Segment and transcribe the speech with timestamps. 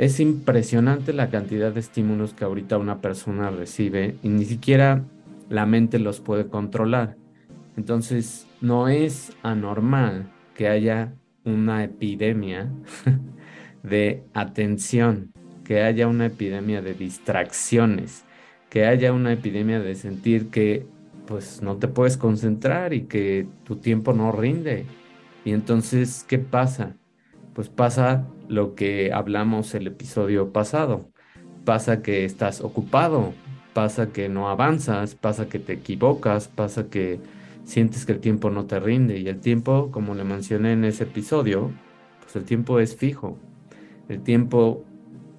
[0.00, 5.04] Es impresionante la cantidad de estímulos que ahorita una persona recibe y ni siquiera
[5.50, 7.18] la mente los puede controlar.
[7.76, 11.12] Entonces, no es anormal que haya
[11.44, 12.72] una epidemia
[13.82, 15.34] de atención,
[15.64, 18.24] que haya una epidemia de distracciones,
[18.70, 20.86] que haya una epidemia de sentir que
[21.26, 24.86] pues no te puedes concentrar y que tu tiempo no rinde.
[25.44, 26.96] Y entonces, ¿qué pasa?
[27.52, 31.08] Pues pasa lo que hablamos el episodio pasado.
[31.64, 33.32] Pasa que estás ocupado,
[33.74, 37.20] pasa que no avanzas, pasa que te equivocas, pasa que
[37.64, 39.18] sientes que el tiempo no te rinde.
[39.18, 41.70] Y el tiempo, como le mencioné en ese episodio,
[42.20, 43.38] pues el tiempo es fijo.
[44.08, 44.84] El tiempo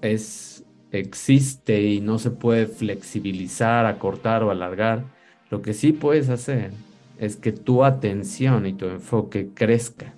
[0.02, 5.04] es existe y no se puede flexibilizar, acortar o alargar.
[5.49, 6.71] Lo que sí puedes hacer
[7.18, 10.13] es que tu atención y tu enfoque crezca.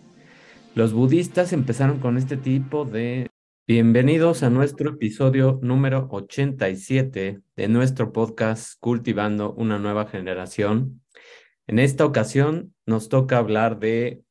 [0.76, 3.30] Los budistas empezaron con este tipo de...
[3.68, 11.03] Bienvenidos a nuestro episodio número 87 de nuestro podcast Cultivando una nueva generación.
[11.67, 14.23] En esta ocasión nos toca hablar de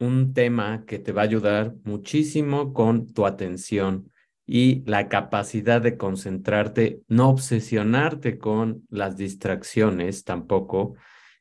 [0.00, 4.10] un tema que te va a ayudar muchísimo con tu atención
[4.46, 10.94] y la capacidad de concentrarte, no obsesionarte con las distracciones tampoco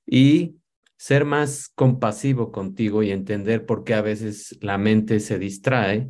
[0.06, 0.58] y
[1.04, 6.10] ser más compasivo contigo y entender por qué a veces la mente se distrae,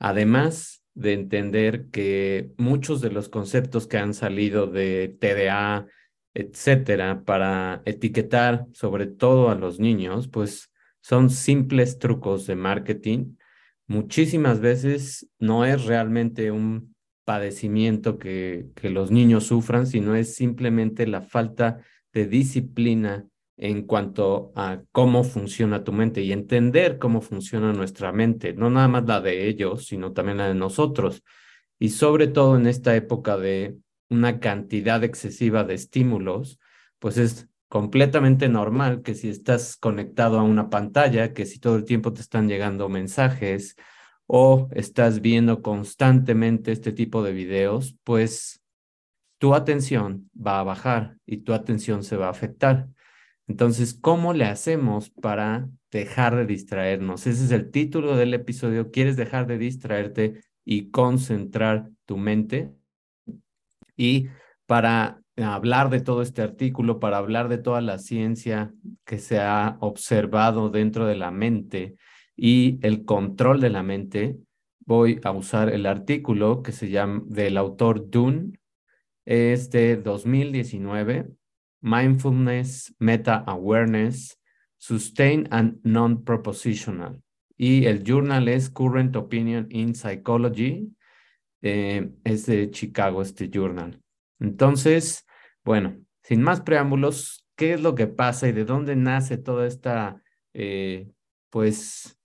[0.00, 5.86] además de entender que muchos de los conceptos que han salido de TDA,
[6.34, 13.36] etcétera, para etiquetar sobre todo a los niños, pues son simples trucos de marketing
[13.86, 21.06] muchísimas veces no es realmente un padecimiento que, que los niños sufran, sino es simplemente
[21.06, 27.72] la falta de disciplina en cuanto a cómo funciona tu mente y entender cómo funciona
[27.72, 31.22] nuestra mente, no nada más la de ellos, sino también la de nosotros.
[31.78, 33.76] Y sobre todo en esta época de
[34.08, 36.58] una cantidad excesiva de estímulos,
[36.98, 41.84] pues es completamente normal que si estás conectado a una pantalla, que si todo el
[41.84, 43.76] tiempo te están llegando mensajes
[44.26, 48.62] o estás viendo constantemente este tipo de videos, pues
[49.38, 52.88] tu atención va a bajar y tu atención se va a afectar.
[53.46, 57.26] Entonces, ¿cómo le hacemos para dejar de distraernos?
[57.26, 58.90] Ese es el título del episodio.
[58.90, 62.72] ¿Quieres dejar de distraerte y concentrar tu mente?
[63.96, 64.28] Y
[64.66, 68.72] para hablar de todo este artículo, para hablar de toda la ciencia
[69.04, 71.96] que se ha observado dentro de la mente
[72.36, 74.38] y el control de la mente,
[74.86, 78.58] voy a usar el artículo que se llama del autor Dunn,
[79.24, 81.28] es de 2019,
[81.84, 84.40] Mindfulness, Meta Awareness,
[84.78, 87.22] Sustain and Non-Propositional.
[87.58, 90.88] Y el journal es Current Opinion in Psychology,
[91.60, 94.00] eh, es de Chicago este journal.
[94.40, 95.26] Entonces,
[95.62, 100.22] bueno, sin más preámbulos, ¿qué es lo que pasa y de dónde nace toda esta,
[100.54, 101.10] eh,
[101.50, 102.18] pues,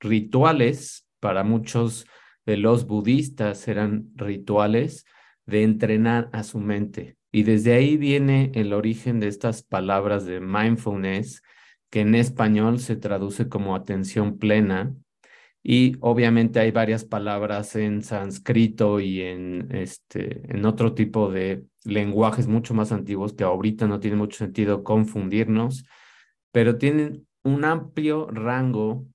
[0.00, 1.06] rituales?
[1.20, 2.04] Para muchos
[2.46, 5.04] de los budistas eran rituales
[5.46, 7.17] de entrenar a su mente.
[7.38, 11.44] Y desde ahí viene el origen de estas palabras de mindfulness,
[11.88, 14.92] que en español se traduce como atención plena,
[15.62, 22.48] y obviamente hay varias palabras en sánscrito y en, este, en otro tipo de lenguajes
[22.48, 25.84] mucho más antiguos que ahorita no tiene mucho sentido confundirnos,
[26.50, 29.06] pero tienen un amplio rango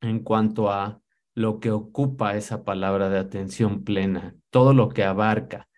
[0.00, 1.00] en cuanto a
[1.36, 5.68] lo que ocupa esa palabra de atención plena, todo lo que abarca.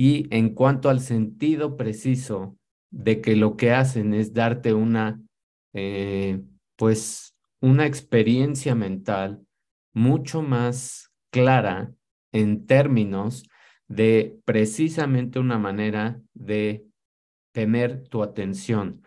[0.00, 2.56] Y en cuanto al sentido preciso
[2.88, 5.20] de que lo que hacen es darte una,
[5.72, 6.40] eh,
[6.76, 9.44] pues, una experiencia mental
[9.92, 11.92] mucho más clara
[12.30, 13.42] en términos
[13.88, 16.86] de precisamente una manera de
[17.50, 19.02] tener tu atención.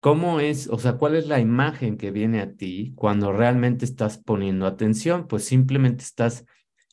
[0.00, 4.16] ¿Cómo es, o sea, cuál es la imagen que viene a ti cuando realmente estás
[4.16, 5.28] poniendo atención?
[5.28, 6.46] Pues simplemente estás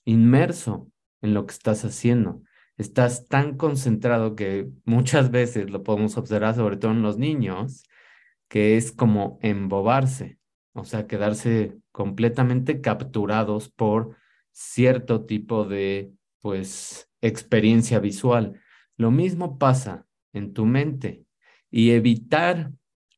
[0.04, 2.42] inmerso en lo que estás haciendo.
[2.78, 7.84] Estás tan concentrado que muchas veces lo podemos observar, sobre todo en los niños,
[8.48, 10.38] que es como embobarse
[10.78, 14.16] o sea, quedarse completamente capturados por
[14.52, 18.62] cierto tipo de, pues, experiencia visual.
[18.96, 21.26] Lo mismo pasa en tu mente
[21.72, 22.72] y evitar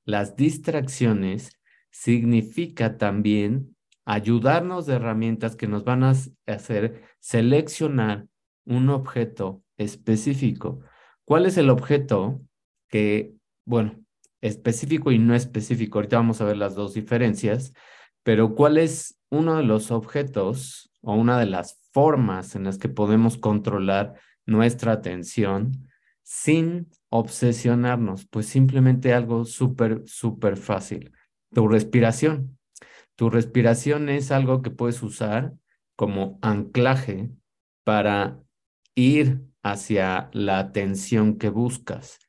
[0.06, 1.52] las distracciones
[1.92, 6.14] significa también ayudarnos de herramientas que nos van a
[6.48, 8.26] hacer seleccionar
[8.70, 10.80] un objeto específico.
[11.26, 12.42] ¿Cuál es el objeto
[12.88, 13.36] que,
[13.66, 14.00] bueno,
[14.42, 15.98] específico y no específico.
[15.98, 17.74] Ahorita vamos a ver las dos diferencias,
[18.24, 22.90] pero ¿cuál es uno de los objetos o una de las formas en las que
[22.90, 25.88] podemos controlar nuestra atención
[26.24, 31.12] sin obsesionarnos, pues simplemente algo súper, súper fácil.
[31.54, 32.58] Tu respiración.
[33.16, 35.54] Tu respiración es algo que puedes usar
[35.96, 37.32] como anclaje
[37.84, 38.40] para
[39.00, 42.20] ir hacia la atención que buscas.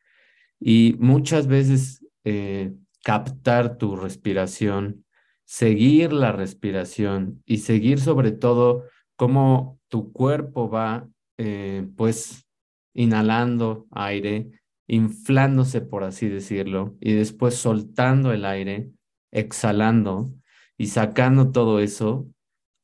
[0.59, 5.05] Y muchas veces eh, captar tu respiración,
[5.45, 8.85] seguir la respiración y seguir sobre todo
[9.17, 11.09] cómo tu cuerpo va
[11.39, 12.47] eh, pues
[12.95, 14.51] inhalando aire,
[14.87, 18.91] inflándose por así decirlo, y después soltando el aire,
[19.31, 20.33] exhalando
[20.77, 22.29] y sacando todo eso,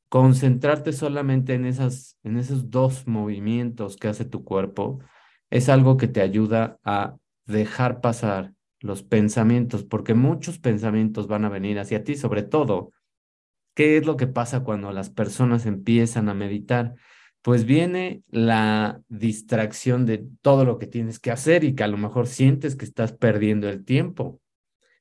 [0.08, 5.00] concentrarte solamente en, esas, en esos dos movimientos que hace tu cuerpo
[5.50, 7.16] es algo que te ayuda a
[7.46, 12.92] dejar pasar los pensamientos, porque muchos pensamientos van a venir hacia ti, sobre todo,
[13.74, 16.94] ¿qué es lo que pasa cuando las personas empiezan a meditar?
[17.42, 21.96] Pues viene la distracción de todo lo que tienes que hacer y que a lo
[21.96, 24.40] mejor sientes que estás perdiendo el tiempo.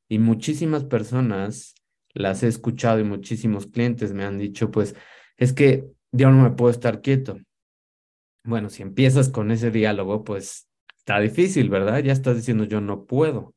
[0.07, 1.74] Y muchísimas personas
[2.15, 4.95] las he escuchado y muchísimos clientes me han dicho, pues
[5.37, 7.37] es que yo no me puedo estar quieto.
[8.43, 10.67] Bueno, si empiezas con ese diálogo, pues
[10.97, 11.99] está difícil, ¿verdad?
[11.99, 13.53] Ya estás diciendo yo no puedo.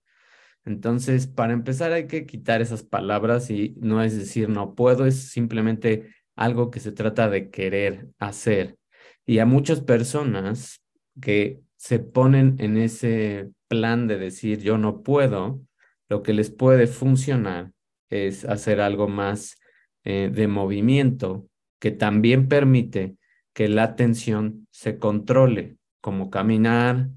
[0.64, 5.30] Entonces, para empezar hay que quitar esas palabras y no es decir no puedo, es
[5.30, 8.76] simplemente algo que se trata de querer hacer.
[9.24, 10.82] Y a muchas personas
[11.20, 15.60] que se ponen en ese plan de decir yo no puedo,
[16.08, 17.72] lo que les puede funcionar
[18.10, 19.58] es hacer algo más
[20.04, 23.16] eh, de movimiento que también permite
[23.52, 27.08] que la atención se controle, como caminar,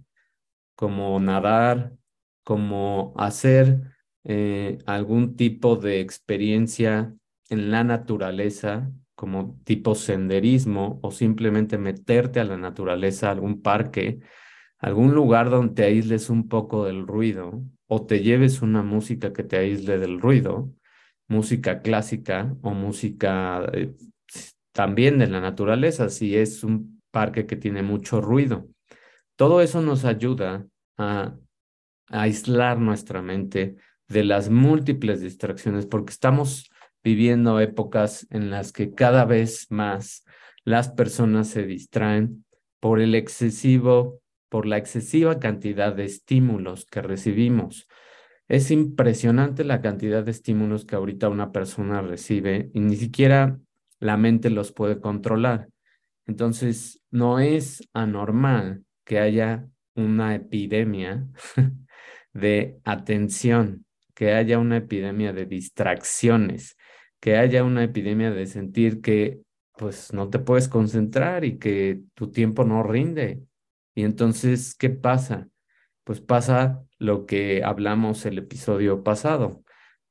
[0.75, 1.93] como nadar,
[2.43, 3.81] como hacer
[4.23, 7.13] eh, algún tipo de experiencia
[7.49, 14.19] en la naturaleza, como tipo senderismo, o simplemente meterte a la naturaleza, algún parque,
[14.79, 19.43] algún lugar donde te aísles un poco del ruido, o te lleves una música que
[19.43, 20.71] te aísle del ruido,
[21.31, 23.95] música clásica o música eh,
[24.73, 28.67] también de la naturaleza, si es un parque que tiene mucho ruido.
[29.37, 30.67] Todo eso nos ayuda
[30.97, 31.35] a,
[32.13, 33.77] aislar nuestra mente
[34.09, 36.69] de las múltiples distracciones, porque estamos
[37.01, 40.25] viviendo épocas en las que cada vez más
[40.65, 42.43] las personas se distraen
[42.81, 44.19] por el excesivo,
[44.49, 47.87] por la excesiva cantidad de estímulos que recibimos.
[48.51, 53.57] Es impresionante la cantidad de estímulos que ahorita una persona recibe y ni siquiera
[54.01, 55.69] la mente los puede controlar.
[56.27, 61.25] Entonces, no es anormal que haya una epidemia
[62.33, 66.75] de atención, que haya una epidemia de distracciones,
[67.21, 69.39] que haya una epidemia de sentir que
[69.77, 73.45] pues no te puedes concentrar y que tu tiempo no rinde.
[73.95, 75.47] Y entonces, ¿qué pasa?
[76.03, 79.63] Pues pasa lo que hablamos el episodio pasado.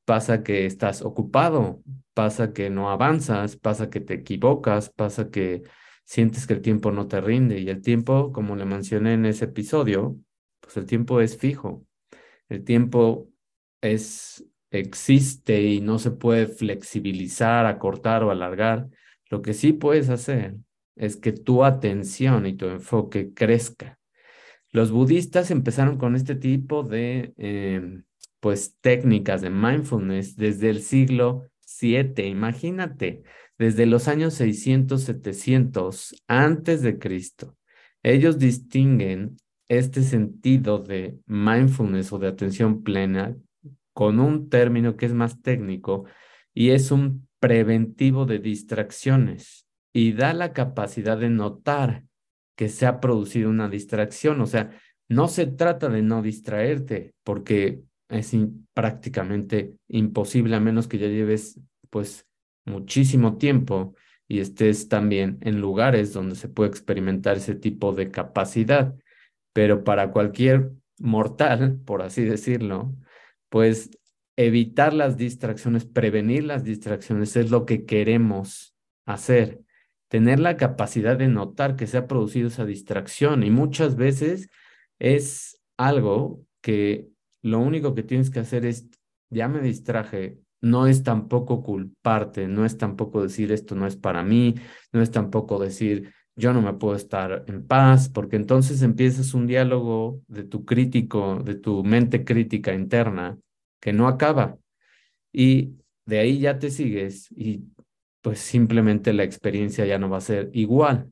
[0.05, 1.81] Pasa que estás ocupado,
[2.13, 5.63] pasa que no avanzas, pasa que te equivocas, pasa que
[6.03, 9.45] sientes que el tiempo no te rinde y el tiempo, como le mencioné en ese
[9.45, 10.17] episodio,
[10.59, 11.85] pues el tiempo es fijo.
[12.49, 13.29] El tiempo
[13.81, 18.89] es existe y no se puede flexibilizar, acortar o alargar.
[19.29, 20.55] Lo que sí puedes hacer
[20.97, 24.00] es que tu atención y tu enfoque crezca.
[24.71, 28.03] Los budistas empezaron con este tipo de em,
[28.39, 31.49] pues técnicas de mindfulness desde el siglo
[31.81, 32.27] VII.
[32.27, 33.23] Imagínate,
[33.57, 37.55] desde los años 600, 700 antes de Cristo.
[38.03, 39.37] Ellos distinguen
[39.67, 43.35] este sentido de mindfulness o de atención plena
[43.93, 46.05] con un término que es más técnico
[46.53, 52.05] y es un preventivo de distracciones y da la capacidad de notar
[52.61, 54.39] que se ha producido una distracción.
[54.39, 54.69] O sea,
[55.09, 58.37] no se trata de no distraerte, porque es
[58.75, 62.27] prácticamente imposible a menos que ya lleves pues
[62.63, 63.95] muchísimo tiempo
[64.27, 68.93] y estés también en lugares donde se puede experimentar ese tipo de capacidad.
[69.53, 72.93] Pero para cualquier mortal, por así decirlo,
[73.49, 73.89] pues
[74.37, 78.75] evitar las distracciones, prevenir las distracciones es lo que queremos
[79.07, 79.61] hacer
[80.11, 84.49] tener la capacidad de notar que se ha producido esa distracción y muchas veces
[84.99, 87.07] es algo que
[87.41, 88.89] lo único que tienes que hacer es,
[89.29, 94.21] ya me distraje, no es tampoco culparte, no es tampoco decir esto no es para
[94.21, 94.55] mí,
[94.91, 99.47] no es tampoco decir yo no me puedo estar en paz, porque entonces empiezas un
[99.47, 103.37] diálogo de tu crítico, de tu mente crítica interna
[103.79, 104.57] que no acaba.
[105.31, 107.63] Y de ahí ya te sigues y
[108.21, 111.11] pues simplemente la experiencia ya no va a ser igual.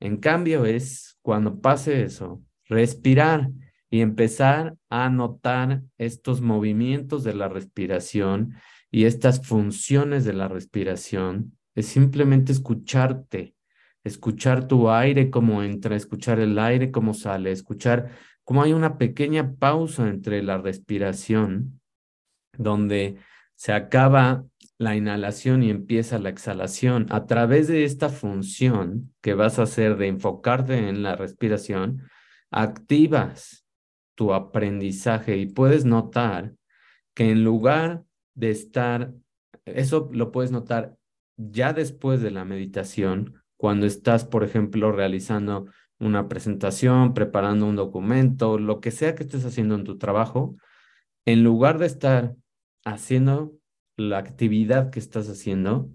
[0.00, 3.50] En cambio es cuando pase eso, respirar
[3.90, 8.54] y empezar a notar estos movimientos de la respiración
[8.90, 13.54] y estas funciones de la respiración, es simplemente escucharte,
[14.04, 18.10] escuchar tu aire como entra, escuchar el aire como sale, escuchar
[18.44, 21.80] cómo hay una pequeña pausa entre la respiración,
[22.56, 23.16] donde
[23.54, 24.44] se acaba
[24.80, 27.06] la inhalación y empieza la exhalación.
[27.10, 32.08] A través de esta función que vas a hacer de enfocarte en la respiración,
[32.50, 33.66] activas
[34.14, 36.54] tu aprendizaje y puedes notar
[37.12, 39.12] que en lugar de estar,
[39.66, 40.96] eso lo puedes notar
[41.36, 45.66] ya después de la meditación, cuando estás, por ejemplo, realizando
[45.98, 50.56] una presentación, preparando un documento, lo que sea que estés haciendo en tu trabajo,
[51.26, 52.34] en lugar de estar
[52.86, 53.59] haciendo
[54.08, 55.90] la actividad que estás haciendo,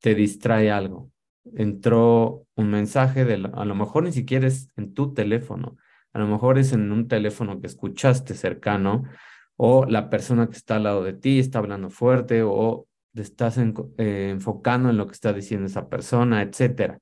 [0.00, 1.10] te distrae algo.
[1.54, 5.76] Entró un mensaje de, a lo mejor ni siquiera es en tu teléfono,
[6.12, 9.04] a lo mejor es en un teléfono que escuchaste cercano,
[9.56, 13.58] o la persona que está al lado de ti está hablando fuerte, o te estás
[13.58, 16.98] eh, enfocando en lo que está diciendo esa persona, etcétera.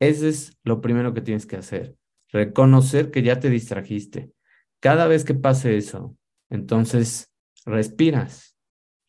[0.00, 1.96] Ese es lo primero que tienes que hacer,
[2.28, 4.32] reconocer que ya te distrajiste.
[4.80, 6.16] Cada vez que pase eso,
[6.48, 7.32] entonces
[7.64, 8.49] respiras,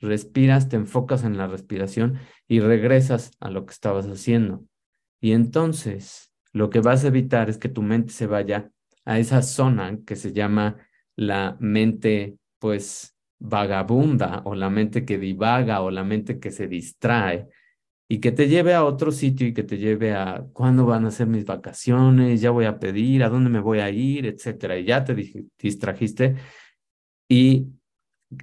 [0.01, 4.65] respiras, te enfocas en la respiración y regresas a lo que estabas haciendo.
[5.21, 8.71] Y entonces lo que vas a evitar es que tu mente se vaya
[9.05, 10.77] a esa zona que se llama
[11.15, 17.47] la mente, pues, vagabunda o la mente que divaga o la mente que se distrae
[18.07, 21.11] y que te lleve a otro sitio y que te lleve a cuándo van a
[21.11, 24.77] ser mis vacaciones, ya voy a pedir, a dónde me voy a ir, etcétera.
[24.77, 25.15] Y ya te
[25.57, 26.35] distrajiste
[27.29, 27.67] y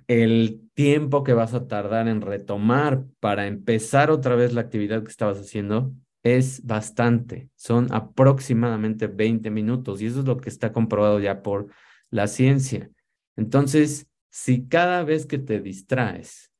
[0.07, 5.11] el tiempo que vas a tardar en retomar para empezar otra vez la actividad que
[5.11, 5.93] estabas haciendo
[6.23, 7.49] es bastante.
[7.57, 11.69] Son aproximadamente 20 minutos y eso es lo que está comprobado ya por
[12.11, 12.91] la ciencia.
[13.37, 16.53] Entonces, si cada vez que te distraes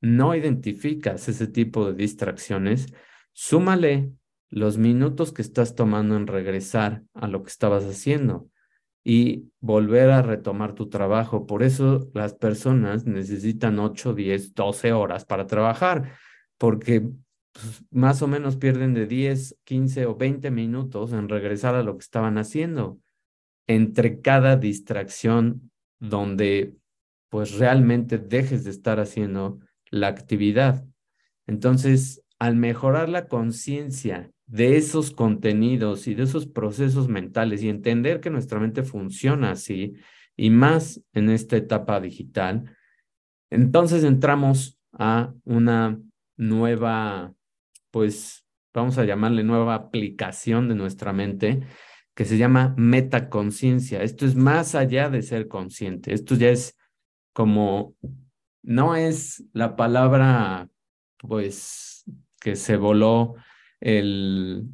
[0.00, 2.86] no identificas ese tipo de distracciones,
[3.32, 4.12] súmale
[4.50, 8.48] los minutos que estás tomando en regresar a lo que estabas haciendo
[9.04, 11.46] y volver a retomar tu trabajo.
[11.46, 16.12] Por eso las personas necesitan 8, 10, 12 horas para trabajar,
[16.58, 17.00] porque
[17.52, 21.96] pues, más o menos pierden de 10, 15 o 20 minutos en regresar a lo
[21.96, 22.98] que estaban haciendo
[23.66, 26.74] entre cada distracción donde
[27.28, 30.84] pues realmente dejes de estar haciendo la actividad.
[31.46, 38.20] Entonces, al mejorar la conciencia de esos contenidos y de esos procesos mentales y entender
[38.20, 39.94] que nuestra mente funciona así,
[40.36, 42.76] y más en esta etapa digital,
[43.50, 46.00] entonces entramos a una
[46.36, 47.34] nueva,
[47.90, 51.60] pues vamos a llamarle nueva aplicación de nuestra mente
[52.14, 54.02] que se llama metaconciencia.
[54.02, 56.76] Esto es más allá de ser consciente, esto ya es
[57.32, 57.94] como
[58.62, 60.68] no es la palabra,
[61.18, 62.04] pues,
[62.40, 63.34] que se voló
[63.80, 64.68] el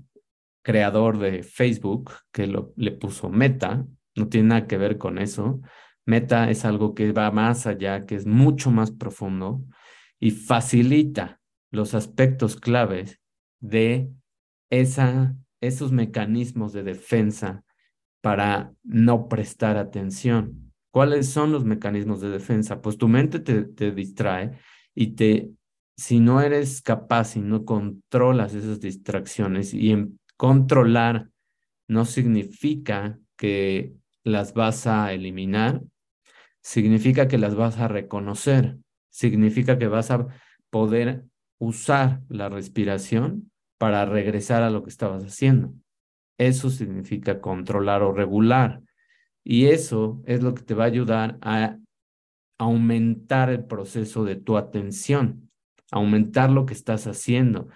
[0.63, 5.61] creador de Facebook, que lo, le puso meta, no tiene nada que ver con eso.
[6.07, 9.65] Meta es algo que va más allá, que es mucho más profundo
[10.21, 13.21] y facilita los aspectos claves
[13.61, 14.11] de
[14.71, 17.65] esa, esos mecanismos de defensa
[18.21, 20.73] para no prestar atención.
[20.91, 22.81] ¿Cuáles son los mecanismos de defensa?
[22.81, 24.53] Pues tu mente te, distrae
[24.95, 25.51] y te,
[25.97, 29.95] si no eres capaz y no controlas esas distracciones y
[30.37, 31.31] controlar
[31.89, 35.83] no significa que las vas a eliminar,
[36.63, 38.79] significa que las vas a reconocer,
[39.11, 40.27] significa que vas a
[40.71, 41.25] poder
[41.59, 45.75] usar la respiración para regresar a lo que estabas haciendo.
[46.39, 48.83] Eso significa controlar o regular.
[49.45, 51.77] Y eso es lo que te va a ayudar a
[52.59, 55.44] aumentar el proceso de tu atención,
[55.95, 57.69] aumentar lo que estás haciendo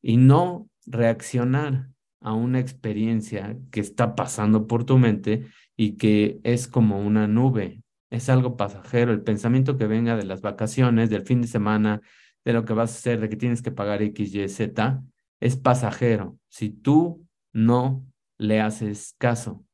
[0.00, 1.88] y no reaccionar
[2.20, 7.82] a una experiencia que está pasando por tu mente y que es como una nube,
[8.10, 12.00] es algo pasajero, el pensamiento que venga de las vacaciones, del fin de semana,
[12.44, 15.02] de lo que vas a hacer, de que tienes que pagar X, Y, Z,
[15.40, 16.38] es pasajero.
[16.48, 18.06] Si tú no
[18.38, 19.64] le haces caso,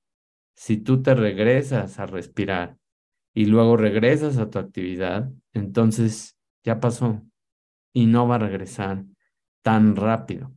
[0.54, 2.78] si tú te regresas a respirar
[3.34, 7.22] y luego regresas a tu actividad, entonces ya pasó
[7.92, 9.04] y no va a regresar
[9.62, 10.52] tan rápido.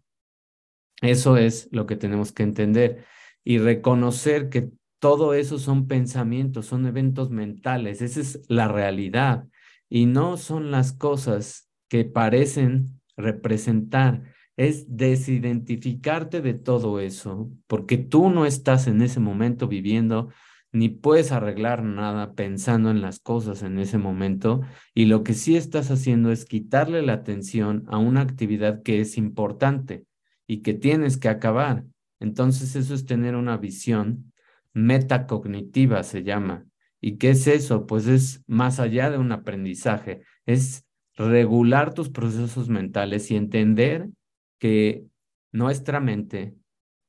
[1.02, 3.06] Eso es lo que tenemos que entender
[3.44, 9.46] y reconocer que todo eso son pensamientos, son eventos mentales, esa es la realidad
[9.90, 14.24] y no son las cosas que parecen representar,
[14.56, 20.30] es desidentificarte de todo eso, porque tú no estás en ese momento viviendo
[20.74, 24.62] ni puedes arreglar nada pensando en las cosas en ese momento
[24.96, 29.18] y lo que sí estás haciendo es quitarle la atención a una actividad que es
[29.18, 30.06] importante
[30.48, 31.86] y que tienes que acabar.
[32.20, 34.34] Entonces eso es tener una visión
[34.74, 36.66] metacognitiva, se llama.
[37.00, 37.86] ¿Y qué es eso?
[37.86, 44.10] Pues es más allá de un aprendizaje, es regular tus procesos mentales y entender
[44.58, 45.06] que
[45.52, 46.56] nuestra mente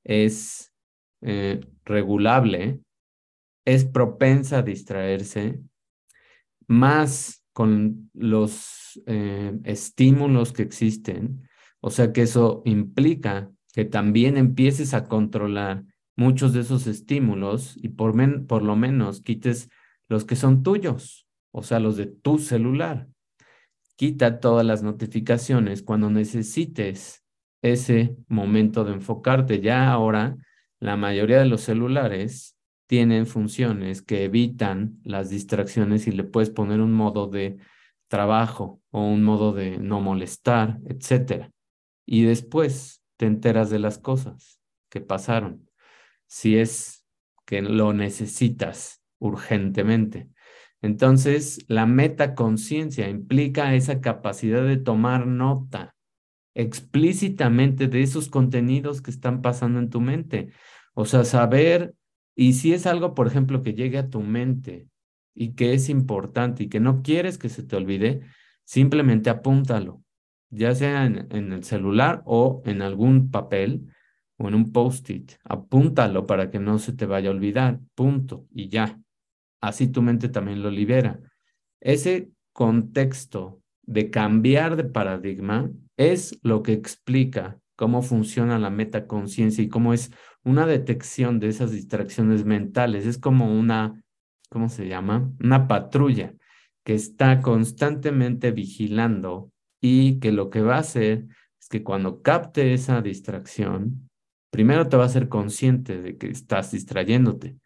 [0.04, 0.70] es
[1.22, 2.83] eh, regulable
[3.64, 5.60] es propensa a distraerse
[6.66, 11.48] más con los eh, estímulos que existen.
[11.80, 15.84] O sea que eso implica que también empieces a controlar
[16.16, 18.14] muchos de esos estímulos y por,
[18.46, 19.68] por lo menos quites
[20.08, 23.08] los que son tuyos, o sea, los de tu celular.
[23.96, 27.24] Quita todas las notificaciones cuando necesites
[27.62, 29.60] ese momento de enfocarte.
[29.60, 30.36] Ya ahora,
[30.80, 32.53] la mayoría de los celulares
[32.86, 37.58] tienen funciones que evitan las distracciones y le puedes poner un modo de
[38.08, 41.50] trabajo o un modo de no molestar, etcétera.
[42.06, 44.60] Y después te enteras de las cosas
[44.90, 45.68] que pasaron,
[46.26, 47.06] si es
[47.46, 50.28] que lo necesitas urgentemente.
[50.82, 55.94] Entonces, la metaconciencia implica esa capacidad de tomar nota
[56.54, 60.52] explícitamente de esos contenidos que están pasando en tu mente.
[60.92, 61.94] O sea, saber
[62.36, 64.88] y si es algo, por ejemplo, que llegue a tu mente
[65.34, 68.22] y que es importante y que no quieres que se te olvide,
[68.64, 70.02] simplemente apúntalo,
[70.50, 73.88] ya sea en, el celular o en algún papel
[74.36, 75.32] o en un post-it.
[75.44, 79.00] Apúntalo para que no se te vaya a olvidar, punto, y ya.
[79.60, 81.20] Así tu mente también lo libera.
[81.80, 89.68] Ese contexto de cambiar de paradigma es lo que explica cómo funciona la metaconciencia y
[89.68, 90.10] cómo es
[90.44, 93.06] una detección de esas distracciones mentales.
[93.06, 94.02] Es como una,
[94.50, 95.30] ¿cómo se llama?
[95.40, 96.34] Una patrulla
[96.84, 101.26] que está constantemente vigilando y que lo que va a hacer
[101.60, 104.08] es que cuando capte esa distracción,
[104.50, 107.56] primero te va a ser consciente de que estás distrayéndote.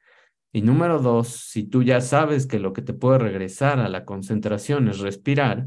[0.53, 4.05] Y número dos, si tú ya sabes que lo que te puede regresar a la
[4.05, 5.67] concentración es respirar,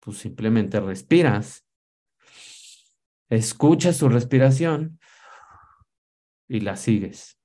[0.00, 1.64] pues simplemente respiras
[3.28, 4.98] escuchas tu respiración
[6.48, 7.38] y la sigues.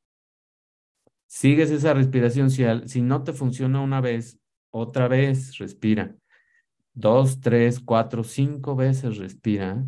[1.28, 2.50] Sigues esa respiración.
[2.50, 4.39] Si, si no te funciona una vez,
[4.72, 6.15] otra vez respira.
[6.93, 9.84] Dos, tres, cuatro, cinco veces respira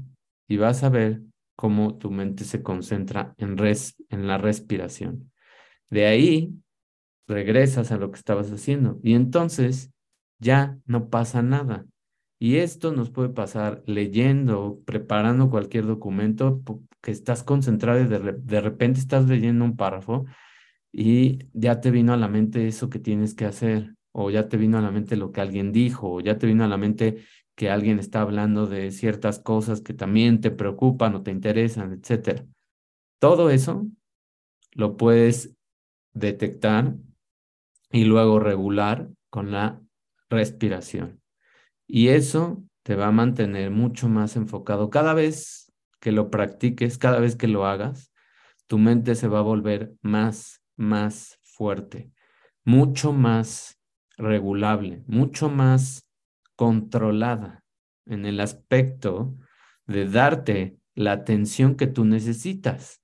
[0.48, 1.22] y vas a ver
[1.56, 5.32] cómo tu mente se concentra en, res, en la respiración.
[5.90, 6.54] De ahí
[7.28, 9.92] regresas a lo que estabas haciendo y entonces
[10.40, 11.86] ya no pasa nada.
[12.46, 16.62] Y esto nos puede pasar leyendo, preparando cualquier documento,
[17.02, 20.28] que estás concentrado y de, repente estás leyendo un párrafo
[20.92, 24.58] y ya te vino a la mente eso que tienes que hacer, o ya te
[24.58, 27.18] vino a la mente lo que alguien dijo, o ya te vino a la mente
[27.56, 32.44] que alguien está hablando de ciertas cosas que también te preocupan o te interesan, etc.
[33.18, 33.88] Todo eso
[34.74, 35.56] lo puedes
[36.14, 36.94] detectar
[37.92, 39.82] y luego regular con la
[40.30, 41.25] respiración.
[41.88, 44.90] Y eso te va a mantener mucho más enfocado.
[44.90, 48.12] Cada vez que lo practiques, cada vez que lo hagas,
[48.68, 52.12] tu mente se va a volver más, más fuerte,
[52.64, 53.80] mucho más
[54.18, 56.08] regulable, mucho más
[56.56, 57.64] controlada
[58.06, 59.36] en el aspecto
[59.88, 63.02] de darte la atención que tú necesitas.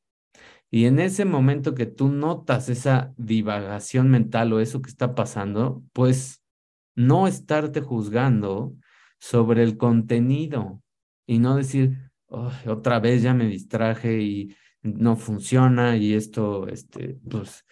[0.69, 5.83] Y en ese momento que tú notas esa divagación mental o eso que está pasando,
[5.91, 6.40] pues
[6.95, 8.75] no estarte juzgando
[9.19, 10.81] sobre el contenido
[11.25, 17.65] y no decir, otra vez ya me distraje y no funciona y esto, este, pues,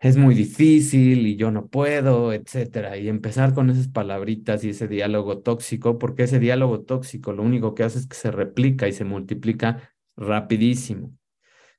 [0.00, 2.96] es muy difícil y yo no puedo, etcétera.
[2.96, 7.74] Y empezar con esas palabritas y ese diálogo tóxico, porque ese diálogo tóxico lo único
[7.74, 11.12] que hace es que se replica y se multiplica rapidísimo.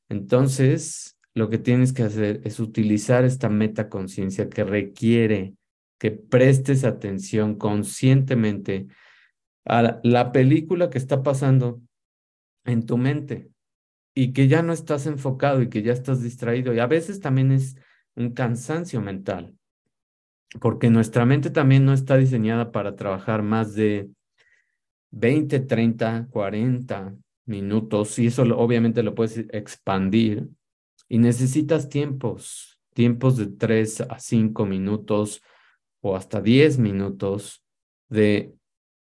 [0.10, 5.54] Entonces, lo que tienes que hacer es utilizar esta metaconciencia que requiere
[6.00, 8.88] que prestes atención conscientemente
[9.66, 11.82] a la película que está pasando
[12.66, 13.52] en tu mente
[14.16, 16.74] y que ya no estás enfocado y que ya estás distraído.
[16.74, 17.76] Y a veces también es
[18.16, 19.56] un cansancio mental,
[20.60, 24.10] porque nuestra mente también no está diseñada para trabajar más de
[25.12, 30.48] 20, 30, 40 minutos y eso obviamente lo puedes expandir
[31.08, 35.42] y necesitas tiempos, tiempos de 3 a 5 minutos
[36.02, 37.64] o hasta 10 minutos
[38.10, 38.54] de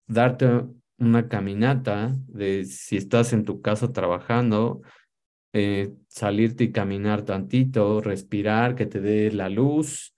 [0.07, 0.64] darte
[0.98, 4.83] una caminata, de si estás en tu casa trabajando,
[5.53, 10.14] eh, salirte y caminar tantito, respirar, que te dé la luz,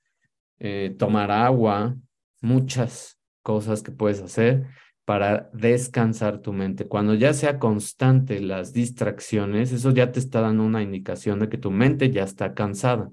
[0.58, 1.96] eh, tomar agua,
[2.40, 4.66] muchas cosas que puedes hacer
[5.04, 6.86] para descansar tu mente.
[6.86, 11.58] Cuando ya sea constante las distracciones, eso ya te está dando una indicación de que
[11.58, 13.10] tu mente ya está cansada.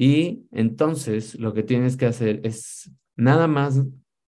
[0.00, 3.82] Y entonces lo que tienes que hacer es nada más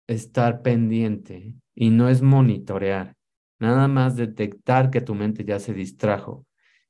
[0.07, 3.17] estar pendiente y no es monitorear,
[3.59, 6.45] nada más detectar que tu mente ya se distrajo.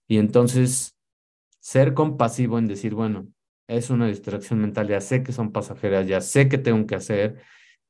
[0.07, 0.95] Y entonces
[1.59, 3.27] ser compasivo en decir, bueno,
[3.67, 7.41] es una distracción mental, ya sé que son pasajeras, ya sé que tengo que hacer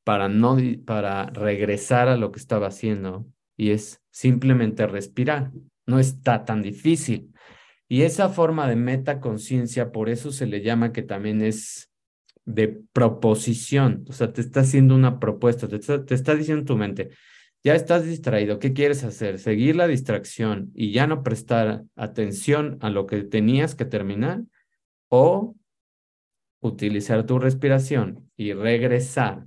[0.05, 5.51] para no para regresar a lo que estaba haciendo y es simplemente respirar.
[5.85, 7.33] No está tan difícil.
[7.87, 11.89] Y esa forma de metaconciencia, por eso se le llama que también es
[12.45, 16.77] de proposición, o sea, te está haciendo una propuesta, te está, te está diciendo tu
[16.77, 17.09] mente,
[17.63, 19.39] ya estás distraído, ¿qué quieres hacer?
[19.39, 24.43] ¿Seguir la distracción y ya no prestar atención a lo que tenías que terminar?
[25.09, 25.55] ¿O
[26.61, 29.45] utilizar tu respiración y regresar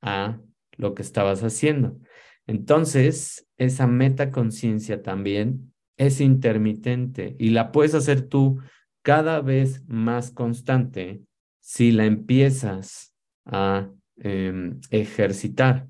[0.00, 0.40] a
[0.76, 1.98] lo que estabas haciendo?
[2.46, 8.60] Entonces, esa metaconciencia también es intermitente y la puedes hacer tú
[9.02, 11.20] cada vez más constante
[11.60, 15.86] si la empiezas a em, ejercitar.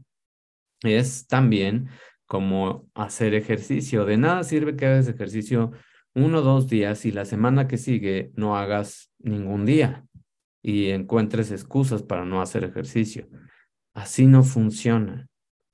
[0.83, 1.89] Es también
[2.27, 4.05] como hacer ejercicio.
[4.05, 5.73] De nada sirve que hagas ejercicio
[6.15, 10.05] uno o dos días y la semana que sigue no hagas ningún día
[10.63, 13.29] y encuentres excusas para no hacer ejercicio.
[13.95, 15.29] Así no funciona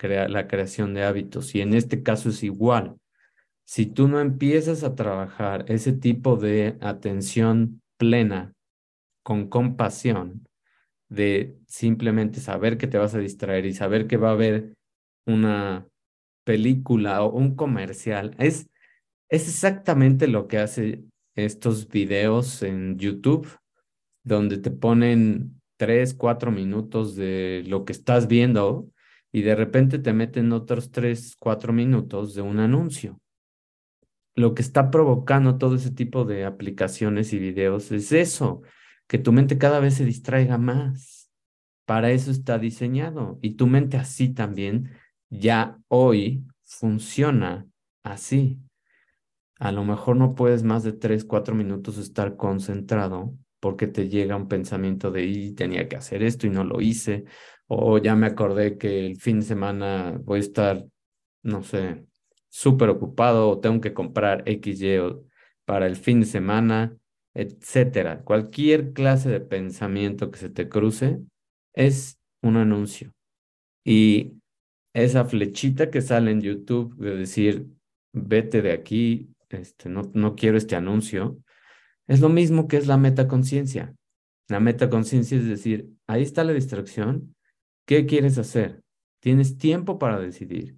[0.09, 2.97] la creación de hábitos y en este caso es igual.
[3.65, 8.53] Si tú no empiezas a trabajar ese tipo de atención plena
[9.23, 10.47] con compasión
[11.09, 14.75] de simplemente saber que te vas a distraer y saber que va a haber
[15.27, 15.87] una
[16.45, 18.35] película o un comercial.
[18.39, 18.69] Es,
[19.29, 23.49] es exactamente lo que hace estos videos en YouTube,
[24.23, 28.89] donde te ponen tres, cuatro minutos de lo que estás viendo
[29.33, 33.19] y de repente te meten otros tres, cuatro minutos de un anuncio.
[34.35, 38.63] Lo que está provocando todo ese tipo de aplicaciones y videos es eso,
[39.07, 41.31] que tu mente cada vez se distraiga más.
[41.87, 43.39] Para eso está diseñado.
[43.43, 44.91] Y tu mente así también
[45.29, 47.67] ya hoy funciona
[48.03, 48.59] así.
[49.59, 54.37] A lo mejor no puedes más de tres, cuatro minutos estar concentrado porque te llega
[54.37, 57.25] un pensamiento de, y tenía que hacer esto y no lo hice,
[57.67, 60.85] o ya me acordé que el fin de semana voy a estar,
[61.43, 62.05] no sé,
[62.55, 65.27] súper ocupado o tengo que comprar XY
[65.65, 66.97] para el fin de semana
[67.35, 68.23] etcétera.
[68.23, 71.21] Cualquier clase de pensamiento que se te cruce
[71.75, 73.13] es un anuncio.
[73.85, 74.35] Y
[74.95, 77.67] esa flechita que sale en YouTube de decir,
[78.13, 81.39] vete de aquí, este, no, no quiero este anuncio,
[82.07, 83.95] es lo mismo que es la metaconciencia.
[84.49, 87.35] La metaconciencia es decir, ahí está la distracción,
[87.87, 88.83] ¿qué quieres hacer?
[89.21, 90.77] Tienes tiempo para decidir.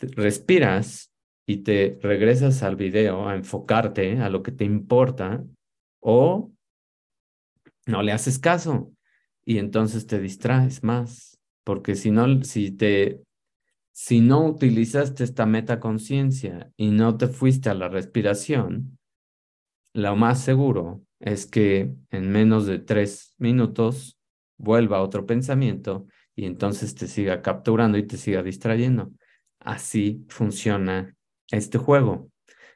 [0.00, 1.12] Respiras
[1.46, 5.44] y te regresas al video a enfocarte a lo que te importa
[6.00, 6.50] o
[7.86, 8.92] no le haces caso
[9.44, 13.22] y entonces te distraes más, porque si no, si te,
[13.92, 18.98] si no utilizaste esta metaconciencia y no te fuiste a la respiración,
[19.92, 24.18] lo más seguro es que en menos de tres minutos
[24.56, 29.12] vuelva otro pensamiento y entonces te siga capturando y te siga distrayendo.
[29.60, 31.14] Así funciona
[31.50, 32.30] este juego.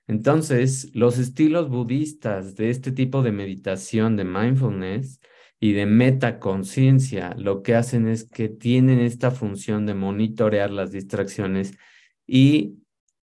[0.07, 5.21] Entonces, los estilos budistas de este tipo de meditación, de mindfulness
[5.59, 11.77] y de metaconciencia, lo que hacen es que tienen esta función de monitorear las distracciones
[12.27, 12.77] y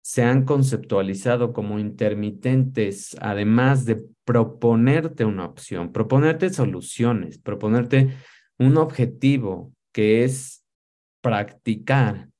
[0.01, 8.13] se han conceptualizado como intermitentes, además de proponerte una opción, proponerte soluciones, proponerte
[8.57, 10.65] un objetivo que es
[11.21, 12.32] practicar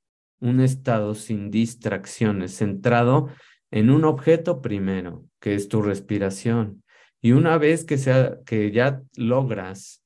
[0.43, 3.29] un estado sin distracciones, centrado
[3.71, 6.83] en un objeto primero, que es tu respiración.
[7.21, 10.03] Y una vez que, sea, que ya logras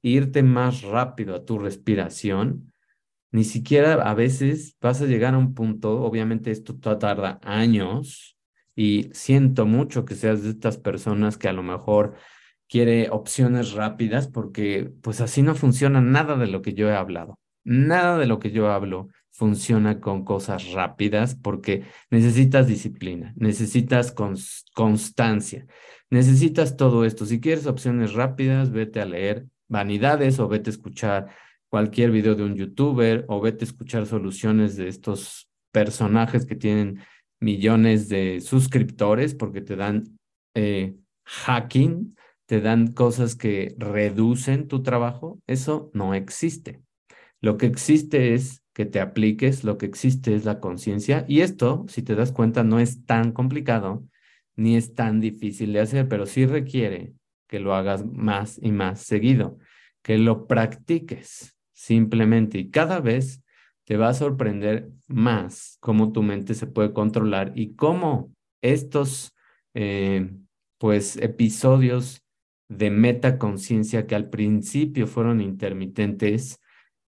[0.00, 2.72] irte más rápido a tu respiración,
[3.30, 8.38] ni siquiera a veces vas a llegar a un punto, obviamente esto tarda años
[8.74, 12.14] y siento mucho que seas de estas personas que a lo mejor
[12.66, 17.38] quiere opciones rápidas porque pues así no funciona nada de lo que yo he hablado.
[17.62, 24.14] Nada de lo que yo hablo funciona con cosas rápidas porque necesitas disciplina, necesitas
[24.74, 25.66] constancia,
[26.10, 27.26] necesitas todo esto.
[27.26, 31.26] Si quieres opciones rápidas, vete a leer Vanidades o vete a escuchar
[31.68, 37.00] cualquier video de un youtuber o vete a escuchar soluciones de estos personajes que tienen
[37.40, 40.18] millones de suscriptores porque te dan
[40.54, 40.94] eh,
[41.24, 45.40] hacking, te dan cosas que reducen tu trabajo.
[45.48, 46.80] Eso no existe.
[47.40, 51.86] Lo que existe es que te apliques, lo que existe es la conciencia y esto,
[51.88, 54.04] si te das cuenta, no es tan complicado
[54.54, 57.14] ni es tan difícil de hacer, pero sí requiere
[57.48, 59.56] que lo hagas más y más seguido,
[60.02, 63.42] que lo practiques simplemente y cada vez
[63.84, 69.34] te va a sorprender más cómo tu mente se puede controlar y cómo estos
[69.72, 70.30] eh,
[70.76, 72.22] pues episodios
[72.68, 76.60] de metaconciencia que al principio fueron intermitentes,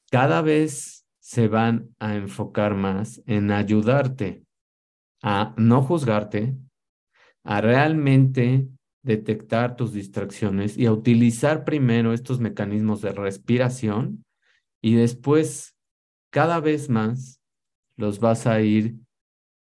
[0.10, 0.99] cada vez
[1.30, 4.42] se van a enfocar más en ayudarte
[5.22, 6.56] a no juzgarte,
[7.44, 8.68] a realmente
[9.04, 14.26] detectar tus distracciones y a utilizar primero estos mecanismos de respiración
[14.82, 15.76] y después
[16.32, 17.40] cada vez más
[17.96, 18.96] los vas a ir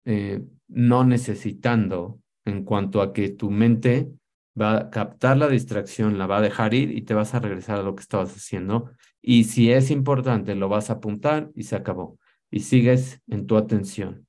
[0.04, 4.12] eh, no necesitando en cuanto a que tu mente
[4.60, 7.78] va a captar la distracción, la va a dejar ir y te vas a regresar
[7.78, 8.90] a lo que estabas haciendo.
[9.22, 12.18] Y si es importante, lo vas a apuntar y se acabó.
[12.50, 14.26] Y sigues en tu atención.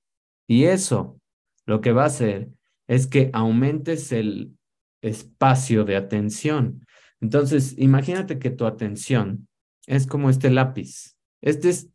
[0.48, 1.20] Y eso
[1.66, 2.50] lo que va a hacer
[2.88, 4.58] es que aumentes el
[5.02, 6.86] espacio de atención.
[7.22, 9.48] Entonces, imagínate que tu atención
[9.86, 11.16] es como este lápiz.
[11.42, 11.90] Este es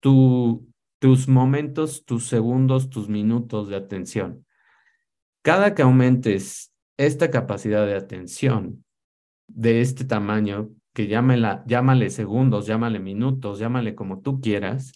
[0.00, 4.46] tu, tus momentos, tus segundos, tus minutos de atención.
[5.42, 8.84] Cada que aumentes esta capacidad de atención
[9.46, 14.92] de este tamaño, que llámela, llámale segundos, llámale minutos, llámale como tú quieras,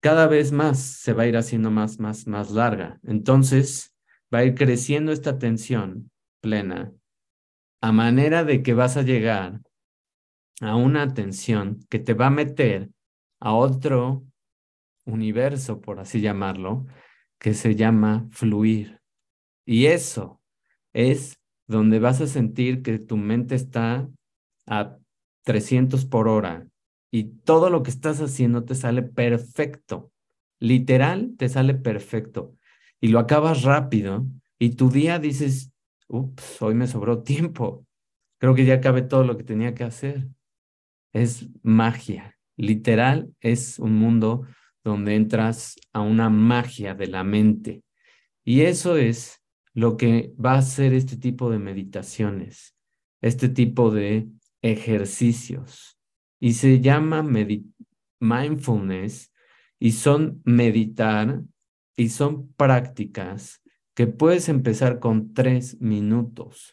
[0.00, 3.00] cada vez más se va a ir haciendo más, más, más larga.
[3.04, 3.96] Entonces,
[4.32, 6.92] va a ir creciendo esta atención plena
[7.80, 9.60] a manera de que vas a llegar
[10.60, 12.90] a una atención que te va a meter
[13.40, 14.24] a otro
[15.04, 16.86] universo, por así llamarlo,
[17.40, 19.00] que se llama fluir.
[19.64, 20.41] Y eso
[20.92, 24.08] es donde vas a sentir que tu mente está
[24.66, 24.98] a
[25.44, 26.66] 300 por hora
[27.10, 30.10] y todo lo que estás haciendo te sale perfecto.
[30.58, 32.56] Literal, te sale perfecto.
[33.00, 34.26] Y lo acabas rápido
[34.58, 35.72] y tu día dices,
[36.08, 37.86] ups, hoy me sobró tiempo.
[38.38, 40.28] Creo que ya acabé todo lo que tenía que hacer.
[41.12, 42.38] Es magia.
[42.56, 44.46] Literal, es un mundo
[44.84, 47.82] donde entras a una magia de la mente.
[48.44, 49.41] Y eso es
[49.74, 52.76] lo que va a hacer este tipo de meditaciones,
[53.20, 54.28] este tipo de
[54.60, 55.98] ejercicios.
[56.40, 57.24] Y se llama
[58.20, 59.32] mindfulness
[59.78, 61.42] y son meditar
[61.96, 63.62] y son prácticas
[63.94, 66.72] que puedes empezar con tres minutos,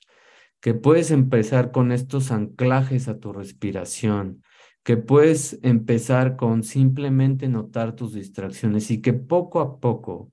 [0.62, 4.44] que puedes empezar con estos anclajes a tu respiración,
[4.84, 10.32] que puedes empezar con simplemente notar tus distracciones y que poco a poco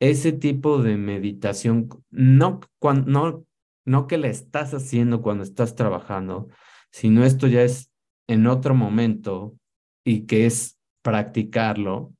[0.00, 2.60] ese tipo de meditación, no,
[3.06, 3.46] no,
[3.84, 6.48] no que la estás haciendo cuando estás trabajando,
[6.90, 7.90] sino esto ya es
[8.28, 9.56] en otro momento
[10.04, 12.14] y que es practicarlo.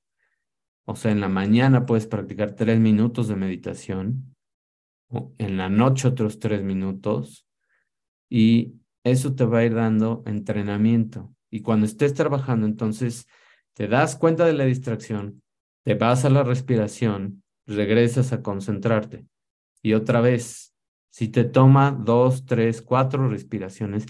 [0.87, 4.35] O sea, en la mañana puedes practicar tres minutos de meditación,
[5.09, 7.47] o en la noche otros tres minutos,
[8.29, 11.33] y eso te va a ir dando entrenamiento.
[11.51, 13.29] Y cuando estés trabajando, entonces
[13.75, 15.43] te das cuenta de la distracción,
[15.85, 19.27] te vas a la respiración, regresas a concentrarte.
[19.83, 20.74] Y otra vez,
[21.11, 24.07] si te toma dos, tres, cuatro respiraciones,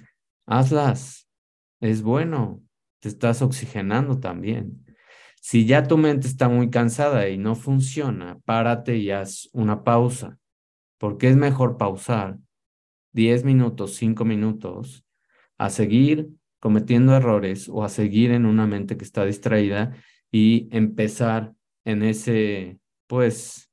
[0.46, 1.28] hazlas.
[1.80, 2.62] Es bueno,
[3.00, 4.84] te estás oxigenando también.
[5.40, 10.38] Si ya tu mente está muy cansada y no funciona, párate y haz una pausa,
[10.98, 12.38] porque es mejor pausar
[13.12, 15.04] 10 minutos, 5 minutos,
[15.58, 19.94] a seguir cometiendo errores o a seguir en una mente que está distraída
[20.32, 21.52] y empezar
[21.84, 23.70] en ese pues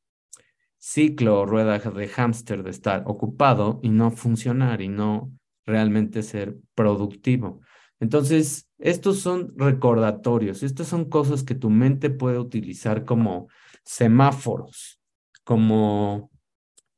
[0.78, 5.32] ciclo o rueda de hámster de estar ocupado y no funcionar y no
[5.66, 7.62] realmente ser productivo.
[8.00, 13.48] Entonces, estos son recordatorios, estas son cosas que tu mente puede utilizar como
[13.84, 15.00] semáforos,
[15.44, 16.32] como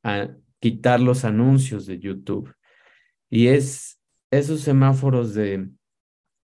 [0.02, 0.28] ah,
[0.60, 2.54] quitar los anuncios de YouTube.
[3.28, 5.68] Y es esos semáforos de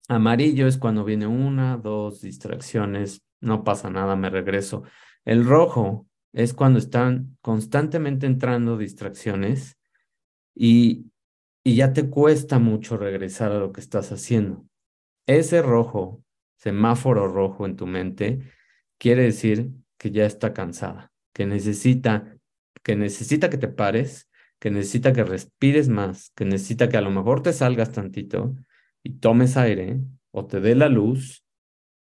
[0.09, 4.85] amarillo es cuando viene una, dos distracciones, no pasa nada, me regreso.
[5.25, 9.79] El rojo es cuando están constantemente entrando distracciones
[10.55, 11.07] y,
[11.65, 14.67] y ya te cuesta mucho regresar a lo que estás haciendo.
[15.27, 16.23] Ese rojo,
[16.57, 18.41] semáforo rojo en tu mente,
[18.99, 22.37] quiere decir que ya está cansada, que necesita,
[22.83, 27.11] que necesita que te pares, que necesita que respires más, que necesita que a lo
[27.11, 28.55] mejor te salgas tantito
[29.03, 31.42] y tomes aire o te dé la luz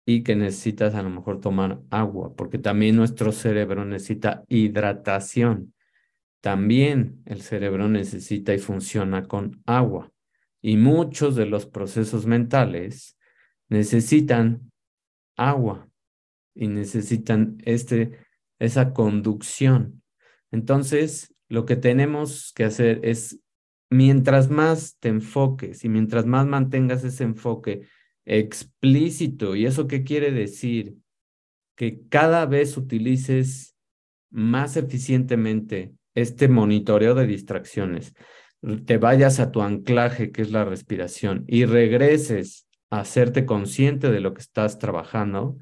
[0.09, 5.75] y que necesitas a lo mejor tomar agua, porque también nuestro cerebro necesita hidratación.
[6.41, 10.11] También el cerebro necesita y funciona con agua.
[10.63, 13.19] Y muchos de los procesos mentales
[13.67, 14.71] necesitan
[15.37, 15.87] agua
[16.55, 18.17] y necesitan este,
[18.57, 20.01] esa conducción.
[20.49, 23.39] Entonces, lo que tenemos que hacer es,
[23.91, 27.87] mientras más te enfoques y mientras más mantengas ese enfoque
[28.25, 30.95] explícito, ¿y eso qué quiere decir?
[31.75, 33.75] Que cada vez utilices
[34.29, 38.13] más eficientemente este monitoreo de distracciones,
[38.85, 44.19] te vayas a tu anclaje, que es la respiración, y regreses a hacerte consciente de
[44.19, 45.57] lo que estás trabajando,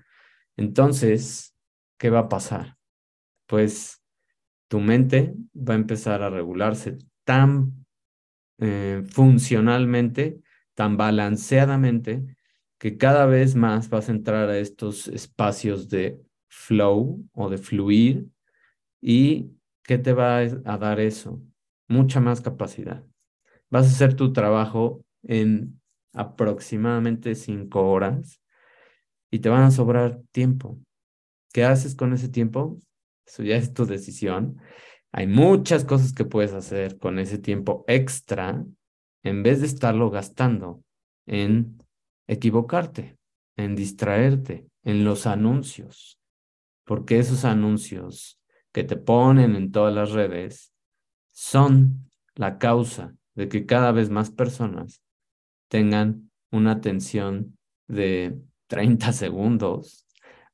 [0.55, 1.55] entonces,
[1.97, 2.77] ¿qué va a pasar?
[3.45, 4.01] Pues
[4.67, 7.85] tu mente va a empezar a regularse tan
[8.59, 10.41] eh, funcionalmente,
[10.73, 12.36] tan balanceadamente,
[12.77, 18.27] que cada vez más vas a entrar a estos espacios de flow o de fluir.
[19.01, 19.51] ¿Y
[19.83, 21.41] qué te va a dar eso?
[21.87, 23.03] Mucha más capacidad.
[23.69, 25.79] Vas a hacer tu trabajo en
[26.13, 28.41] aproximadamente cinco horas
[29.29, 30.79] y te van a sobrar tiempo.
[31.53, 32.79] ¿Qué haces con ese tiempo?
[33.25, 34.57] Eso ya es tu decisión.
[35.11, 38.63] Hay muchas cosas que puedes hacer con ese tiempo extra
[39.23, 40.83] en vez de estarlo gastando
[41.25, 41.77] en
[42.27, 43.17] equivocarte,
[43.55, 46.19] en distraerte, en los anuncios,
[46.85, 48.39] porque esos anuncios
[48.71, 50.71] que te ponen en todas las redes
[51.31, 55.01] son la causa de que cada vez más personas
[55.69, 60.05] tengan una atención de 30 segundos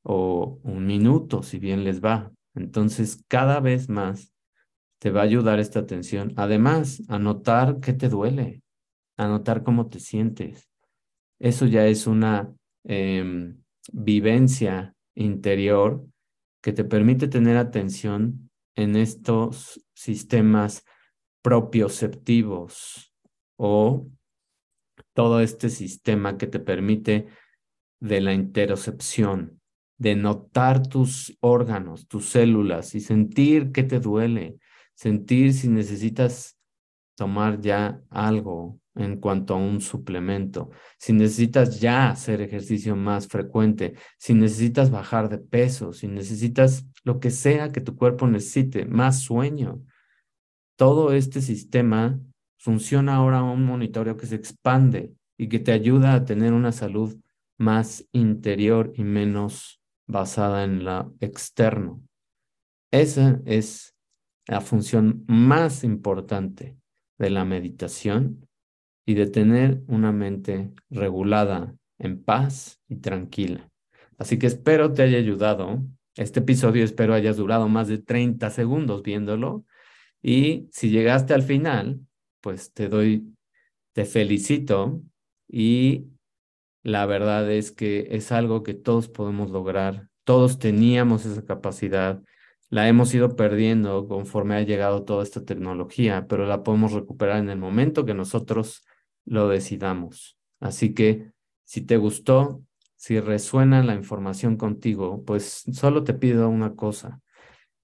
[0.02, 2.30] o un minuto, si bien les va.
[2.54, 4.32] Entonces, cada vez más
[4.98, 6.32] te va a ayudar esta atención.
[6.36, 8.62] Además, a notar qué te duele,
[9.16, 10.68] a notar cómo te sientes.
[11.44, 16.02] Eso ya es una em, vivencia interior
[16.62, 20.86] que te permite tener atención en estos sistemas
[21.42, 23.12] propioceptivos
[23.58, 24.08] o
[25.12, 27.26] todo este sistema que te permite
[28.00, 29.60] de la interocepción,
[29.98, 34.56] de notar tus órganos, tus células y sentir qué te duele,
[34.94, 36.58] sentir si necesitas
[37.18, 43.94] tomar ya algo en cuanto a un suplemento, si necesitas ya hacer ejercicio más frecuente,
[44.18, 49.22] si necesitas bajar de peso, si necesitas lo que sea que tu cuerpo necesite, más
[49.22, 49.82] sueño.
[50.76, 52.20] Todo este sistema
[52.58, 57.16] funciona ahora un monitoreo que se expande y que te ayuda a tener una salud
[57.58, 62.02] más interior y menos basada en la externo.
[62.90, 63.94] Esa es
[64.46, 66.76] la función más importante
[67.18, 68.43] de la meditación
[69.06, 73.70] y de tener una mente regulada, en paz y tranquila.
[74.18, 75.82] Así que espero te haya ayudado.
[76.16, 79.64] Este episodio espero hayas durado más de 30 segundos viéndolo.
[80.22, 82.00] Y si llegaste al final,
[82.40, 83.34] pues te doy,
[83.92, 85.02] te felicito
[85.48, 86.06] y
[86.82, 92.22] la verdad es que es algo que todos podemos lograr, todos teníamos esa capacidad,
[92.70, 97.50] la hemos ido perdiendo conforme ha llegado toda esta tecnología, pero la podemos recuperar en
[97.50, 98.84] el momento que nosotros
[99.24, 100.38] lo decidamos.
[100.60, 101.32] Así que
[101.64, 102.62] si te gustó,
[102.96, 107.20] si resuena la información contigo, pues solo te pido una cosa,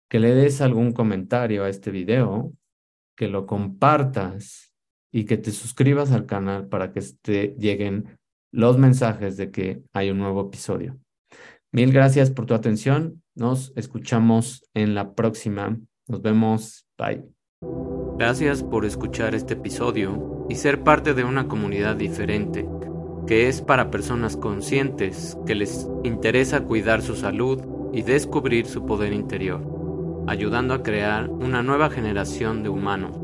[0.08, 2.52] que le des algún comentario a este video,
[3.16, 4.72] que lo compartas
[5.12, 8.18] y que te suscribas al canal para que te lleguen
[8.52, 10.98] los mensajes de que hay un nuevo episodio.
[11.72, 13.22] Mil gracias por tu atención.
[13.34, 15.78] Nos escuchamos en la próxima.
[16.08, 16.86] Nos vemos.
[16.98, 17.99] Bye.
[18.20, 22.68] Gracias por escuchar este episodio y ser parte de una comunidad diferente,
[23.26, 27.62] que es para personas conscientes que les interesa cuidar su salud
[27.94, 29.62] y descubrir su poder interior,
[30.26, 33.18] ayudando a crear una nueva generación de humanos.